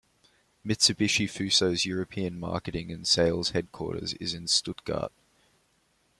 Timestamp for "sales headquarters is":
3.05-4.33